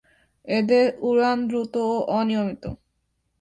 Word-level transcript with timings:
এদের 0.47 0.85
উড়ান 1.01 1.39
দ্রুত 1.49 1.73
ও 1.87 1.95
অনিয়মিত। 2.17 2.63